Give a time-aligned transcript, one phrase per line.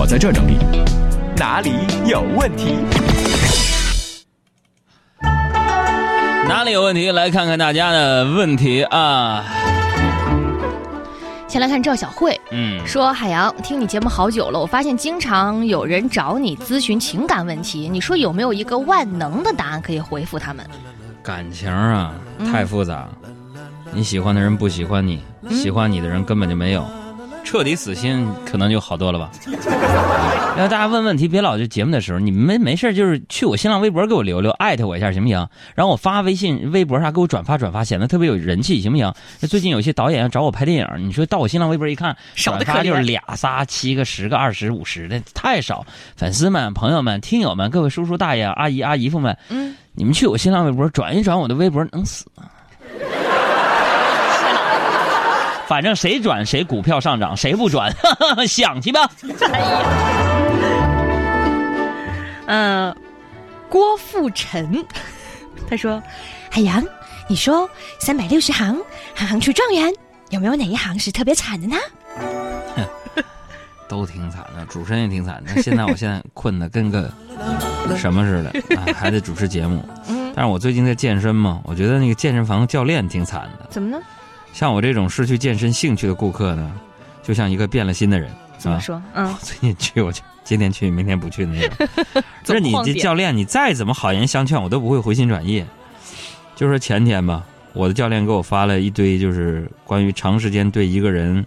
[0.00, 0.56] 我在这整理，
[1.36, 1.74] 哪里
[2.06, 2.74] 有问题？
[6.48, 7.10] 哪里有问题？
[7.10, 9.44] 来看看大家的问题啊。
[11.46, 20.64] 先来看赵小慧，嗯，说海洋，听你节目好久了，我发现经常有人找你咨询情感问题，你说有没有一个万能的答案可以回复他们？
[21.22, 22.14] 感情啊，
[22.50, 23.06] 太复杂。
[23.92, 26.86] 你喜欢的人不喜欢你，喜欢你的人根本就没有，
[27.50, 29.28] 彻底死心可能就好多了吧。
[30.54, 35.36] 然后大家问问题，别老就节目的时候，你们没没事就是去我新浪微博给我留留，艾特我一下行不行？
[35.74, 39.12] 然后我发微信、微博啥给我转发转发，显得特别有人气，行不行？
[39.50, 45.84] 最近有些导演要找我拍电影，你说到我新浪微博一看，少的就是俩仨、七个、十个、二十五十的，太少。
[46.14, 52.44] 粉丝们、朋友们、听友们、各位叔叔大爷、阿姨阿姨夫们，嗯，你们去我新浪微博转一转我的微博，能死吗？
[55.70, 57.94] 反正谁转谁股票上涨，谁不转
[58.48, 59.08] 想去吧。
[62.46, 62.92] 嗯、
[63.68, 64.84] 郭富城，
[65.70, 66.02] 他说
[66.50, 66.84] ：“海洋，
[67.28, 68.76] 你说三百六十行，
[69.14, 69.94] 行行出状元，
[70.30, 71.76] 有没有哪一行是特别惨的呢？
[73.86, 75.62] 都挺惨的，主持人也挺惨的。
[75.62, 77.08] 现在我现在困的跟个
[77.96, 79.88] 什么似的啊，还得主持节目。
[80.08, 83.68] 嗯，但是我最近在健身嘛，我觉得那个健身房教练挺惨的。
[83.70, 84.02] 怎么呢？
[84.52, 86.70] 像我这种失去健身兴趣的顾客呢，
[87.22, 88.28] 就像一个变了心的人。
[88.28, 88.36] 啊？
[88.58, 89.00] 怎么说？
[89.14, 91.88] 嗯， 最近去我就今天去明天不去的那种。
[92.44, 95.64] 不是你这教练，你再怎么好言相劝，我都不会回心转意。
[96.54, 97.42] 就说前天吧，
[97.72, 101.46] 我的教练给我发了一堆，就是关于长时间对一个人，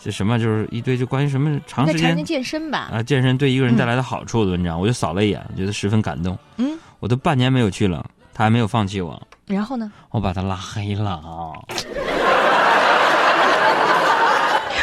[0.00, 2.88] 这什么就是一堆就关于什么长时间健身吧。
[2.92, 6.38] 啊健身对一个人带来的好处的文章，我就扫了一眼，觉得十分感动。
[6.58, 9.90] 嗯，我都半年没有去了，他还没有放弃我，然后呢？
[10.10, 11.50] 我把他拉黑了啊。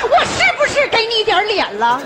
[0.07, 2.01] 我是不是给你点脸了？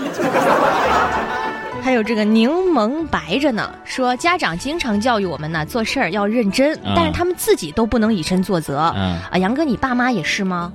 [1.82, 8.92] 还有这个柠檬白着呢，说家长经常教育我们呢，做事儿要认真，嗯但是他们自己都不能以身作则。
[8.94, 10.70] 嗯，啊，杨哥，你爸妈也是吗？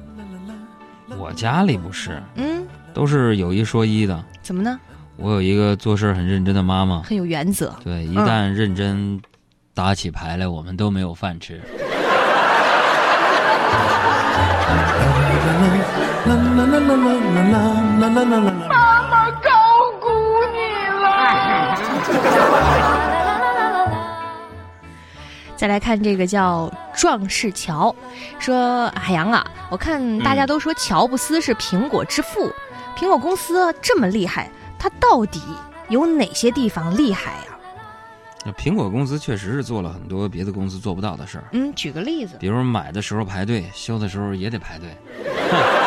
[1.19, 4.25] 我家里不是，嗯，都是有一说一的。
[4.41, 4.79] 怎么呢？
[5.17, 7.71] 我有一个做事很认真的妈妈，很有原则。
[7.83, 9.21] 对，一旦认真
[9.75, 11.61] 打起牌来，我们都没有饭吃。
[25.57, 27.95] 再来看这个叫壮士乔，
[28.37, 32.51] 说海洋啊，我看大家都说乔布斯是苹果之父，
[32.95, 35.41] 苹果公司这么厉害，他到底
[35.89, 37.57] 有哪些地方厉害呀、
[38.45, 44.89] 那苹果公司确实是做了很多别的公司做不到的事儿，嗯，举个例子，比如买的时候排队，修的时候也得排队。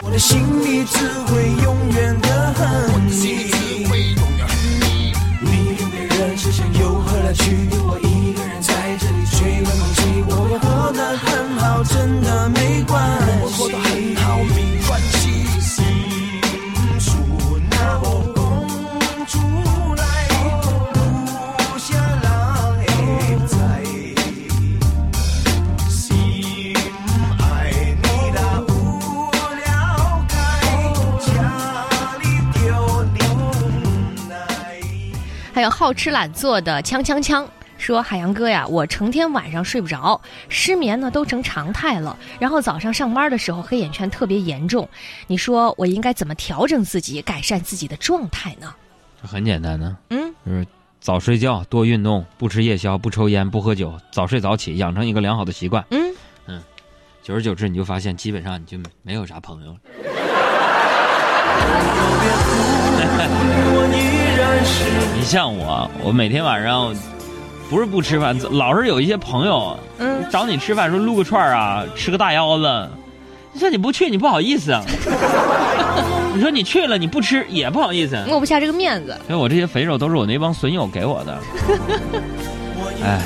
[0.00, 3.50] 我的心里只会永远的恨你。
[5.40, 7.68] 你有别人是谁又何来去？
[7.82, 10.22] 我一个人在这里吹冷空气。
[10.28, 12.96] 我也活得很好，真的没关
[13.48, 13.87] 系。
[35.58, 37.44] 还有好吃懒做的锵锵锵。
[37.78, 42.16] 说海洋哥呀，我成天晚上睡不着，失眠呢都成常态了。
[42.38, 44.88] 然后早上上班的时候黑眼圈特别严重，
[45.26, 48.72] 你说我应该怎么调整自己，改善自己的状态呢？
[49.20, 50.64] 这很简单呢，嗯，就是
[51.00, 55.84] 早睡觉，多运动，不吃夜宵，不抽烟，不喝酒，早睡早起，养成一个良好的习惯。
[55.90, 56.62] 嗯，
[57.20, 59.78] 久而久之，你就发现基本上你就没有啥朋友了。
[65.16, 66.94] 你像我，我每天晚上
[67.68, 72.88] 不是不吃饭，老是有一些朋友嗯，找你吃饭，说撸个串儿啊，吃个大腰子。
[73.52, 74.82] 你说你不去，你不好意思啊。
[76.34, 78.16] 你说你去了，你不吃也不好意思。
[78.28, 79.16] 抹不下这个面子。
[79.26, 81.38] 所以我这些肥肉都是我那帮损友给我的。
[83.02, 83.20] 哎，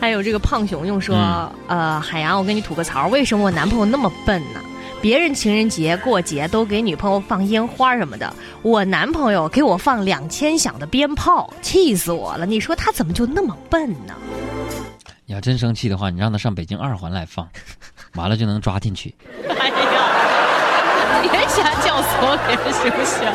[0.00, 4.60] 还有这个胖熊熊说，嗯呃，海洋，我跟你吐个槽，为什么我男朋友那么笨呢？
[5.00, 12.44] 别人情人节过节都给女朋友放烟花什么的，我男朋友给我放两千响的鞭炮，气死我了！
[12.44, 14.14] 你说他怎么就那么笨呢？
[15.24, 17.48] 你要真生气的话，你让他上北京二环来放，
[18.14, 19.14] 完了就能抓进去。
[19.48, 23.26] 哎呀，别瞎教唆别人行不行？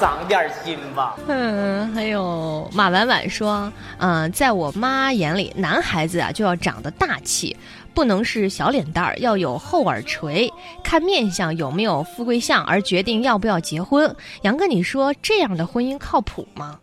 [0.00, 1.16] 长点心吧。
[1.26, 7.56] 嗯，还有马婉婉说，嗯、在我妈眼里，男孩子啊就要长得大气，
[7.96, 10.52] 不能是小脸蛋儿，要有后耳垂，
[10.84, 14.14] 看面相有没有富贵相而决定要不要结婚。
[14.42, 16.78] 杨哥，你说这样的婚姻靠谱吗？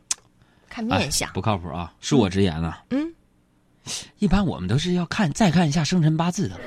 [0.67, 1.93] 看面相哎，不靠谱啊！
[2.01, 3.13] 恕我直言啊，嗯，
[4.17, 6.55] 一般我们都是要看再看一下生辰八字的。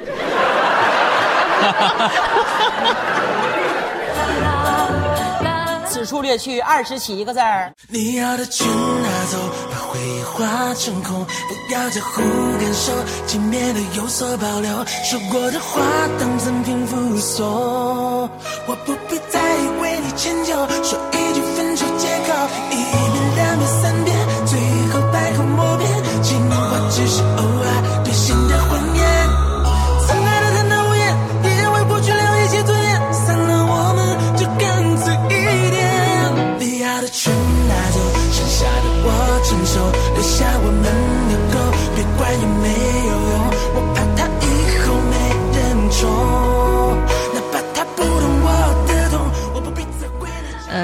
[5.89, 7.73] 此处略去二十起一个字儿。
[7.89, 9.39] 你要的全拿走，
[9.97, 12.23] 把回忆化成空，不要在乎
[12.59, 12.93] 感受，
[13.27, 14.71] 见面的有所保留。
[15.05, 15.81] 说过的话
[16.19, 18.31] 当赠品附送，
[18.67, 19.41] 我不必再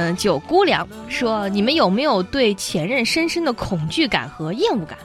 [0.02, 4.99] 嗯，九姑娘说，你们有没有对前任深深的恐惧感和厌恶感？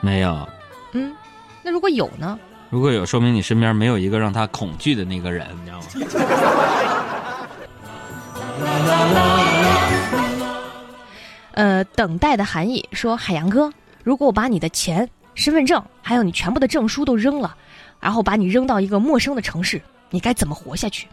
[0.00, 0.48] 没有，
[0.90, 1.14] 嗯，
[1.62, 2.36] 那如果有呢？
[2.68, 5.86] 如果有，说明你身边没有一个让他恐惧的那个人，你知道吗？
[11.52, 13.72] 呃，等待的含义说：“海洋哥，
[14.02, 17.54] 如果我把你的钱、身份证还有你全部的证书都扔了，
[18.00, 19.80] 然后把你扔到一个陌生的城市，
[20.10, 21.06] 你该怎么活下去？”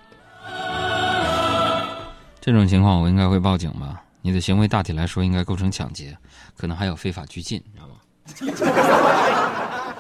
[2.51, 4.01] 这种情况我应该会报警吧？
[4.23, 6.17] 你的行为大体来说应该构成抢劫，
[6.57, 7.93] 可能还有非法拘禁，你知道吗？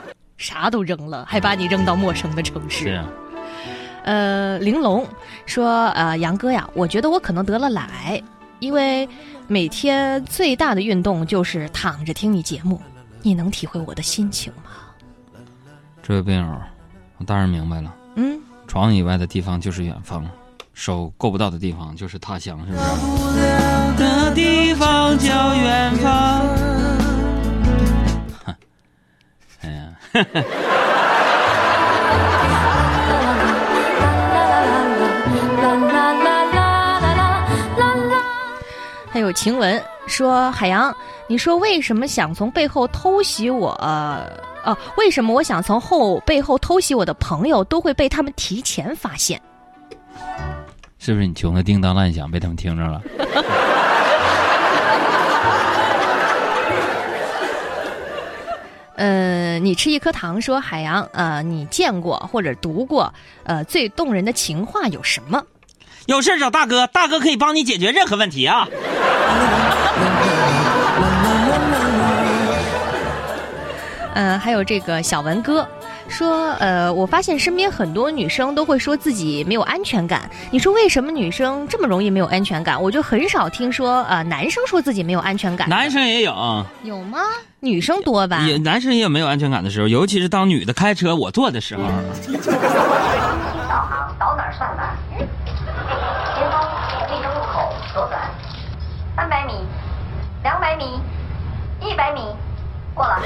[0.35, 2.85] 啥都扔了，还把你扔到陌生的城市。
[2.85, 3.07] 是啊，
[4.03, 5.05] 呃，玲珑
[5.45, 8.19] 说：“呃，杨哥呀，我觉得我可能得了懒癌，
[8.57, 9.07] 因为
[9.47, 12.81] 每天最大的运动就是躺着听你节目，
[13.21, 14.71] 你能体会我的心情吗？
[16.01, 16.61] 这位病友，
[17.17, 20.25] 我当然明白了，嗯，床以外的地方就是远方，
[20.79, 22.83] 手够不到的地方就是他乡，是不是？
[24.01, 26.47] 的地方叫远方。
[29.59, 29.93] 哎呀，
[39.11, 40.95] 还有晴雯说：“海洋，
[41.27, 43.71] 你说为什么想从背后偷袭我？
[43.81, 44.25] 呃，
[44.63, 49.41] 哦、为什么我想从后背后偷袭我的朋友，都会被他们提前发现？
[50.99, 53.01] 是不是你穷的叮当乱响被他们听着了？
[58.95, 63.13] 呃，你吃一颗糖说海洋，呃，你见过或者读过，
[63.43, 65.41] 呃，最动人的情话有什么？
[66.05, 68.67] 有事找大哥，大哥可以帮你解决任何问题啊！
[74.15, 75.65] 呃，还有这个小文哥
[76.09, 80.29] 说，呃，我发现身边很多女生都会说自己没有安全感。
[80.51, 82.81] 你说为什么女生这么容易没有安全感？
[82.81, 85.69] 我就很少听说，呃，男生说自己没有安全感。
[85.69, 87.19] 男生也有，有吗？
[87.61, 88.45] 女生多吧？
[88.47, 91.83] 也男生也有没有安全感的时候，尤其是当女的开车我坐的时候。
[93.69, 94.95] 导航导哪儿算哪儿。
[96.35, 96.63] 前方
[97.09, 98.19] 立正路口左转，
[99.15, 99.53] 三百米，
[100.41, 100.99] 两百米，
[101.81, 102.21] 一百米，
[102.95, 103.21] 过了。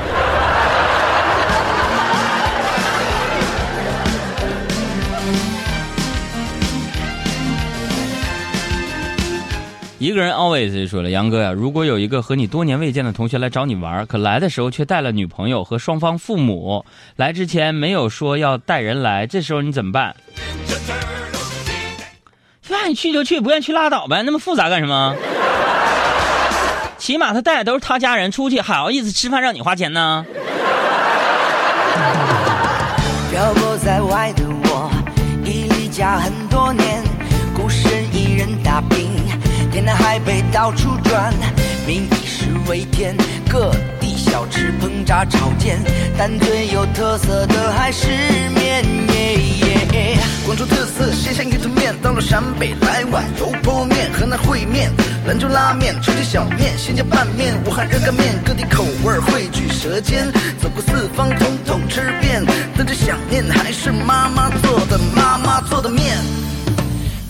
[10.03, 16.83] 一个人 always 就说了：“杨哥呀，如果有一个和你多年未见的同学来找你玩，可来的时候却带了女朋友和双方父母，
[17.15, 20.13] 来之前没有说要带人来，这时候你怎么办？
[22.67, 25.15] 愿意去就去，不愿意去拉倒呗，那么复杂干什么？
[26.97, 30.25] 起码他带的都是他家人，出去还好意思吃饭让你花钱呢？
[33.31, 34.91] 漂泊在外的我，
[35.45, 36.92] 已离家很多年，
[39.73, 41.33] 天南海北到处转，
[41.87, 43.17] 民以食为天，
[43.49, 45.79] 各地小吃烹炸炒煎，
[46.15, 48.05] 但最有特色的还是
[48.53, 48.85] 面。
[50.45, 54.91] 广州特色鲜香鱼吞面，到了陕北来碗油泼面，河南烩面，
[55.25, 62.45] 兰州拉面，重庆小面，新疆拌面，武汉热干面，各地口味汇聚舌尖，走过四方，统统吃遍。
[62.77, 66.15] 但最想念还是妈妈做的，妈妈做的面。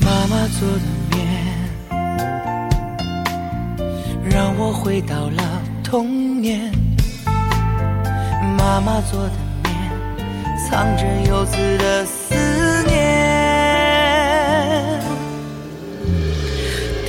[0.01, 1.02] 妈妈做的
[4.57, 6.71] 我回到了童年。
[8.57, 9.31] 妈妈做的
[9.63, 9.71] 面，
[10.69, 12.35] 藏着游子的思
[12.87, 12.93] 念。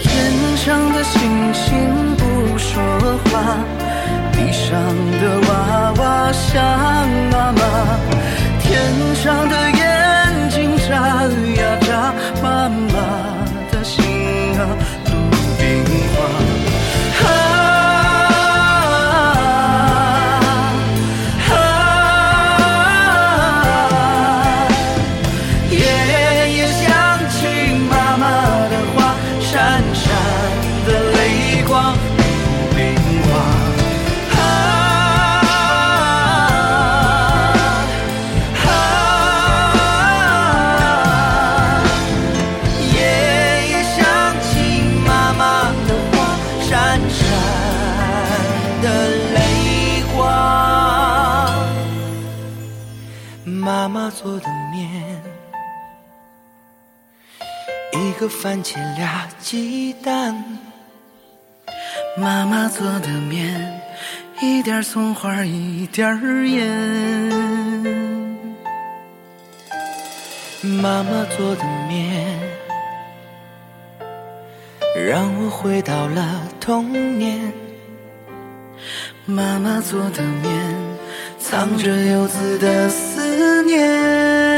[0.03, 2.83] 天上的星星不说
[3.27, 3.57] 话，
[4.33, 4.73] 地上
[5.21, 6.53] 的娃娃想
[7.31, 7.61] 妈妈。
[8.61, 9.64] 天上的
[54.05, 55.23] 妈做的面，
[57.93, 60.45] 一个番茄俩鸡蛋，
[62.15, 63.81] 妈妈做的面，
[64.43, 66.07] 一点葱花一点
[66.47, 66.69] 盐，
[70.83, 72.39] 妈妈做的面。
[75.07, 77.41] 让我回到了童年，
[79.25, 80.77] 妈妈做的面，
[81.39, 83.14] 藏着游子的涩。
[83.65, 84.54] 年。